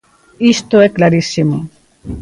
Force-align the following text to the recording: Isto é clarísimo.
Isto 0.53 0.75
é 0.85 0.87
clarísimo. 0.97 1.57